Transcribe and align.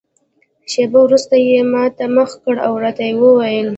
شېبه 0.71 0.99
وروسته 1.03 1.35
یې 1.47 1.59
ما 1.71 1.85
ته 1.97 2.05
مخ 2.15 2.29
کړ 2.43 2.55
او 2.67 2.73
راته 2.83 3.03
ویې 3.19 3.31
ویل. 3.37 3.67